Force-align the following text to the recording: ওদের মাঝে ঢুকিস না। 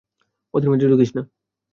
ওদের 0.53 0.69
মাঝে 0.69 0.85
ঢুকিস 0.87 1.11
না। 1.15 1.21